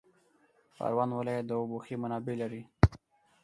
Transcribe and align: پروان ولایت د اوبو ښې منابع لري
پروان 0.75 1.09
ولایت 1.13 1.45
د 1.47 1.51
اوبو 1.59 1.77
ښې 1.85 1.95
منابع 2.01 2.35
لري 2.41 2.61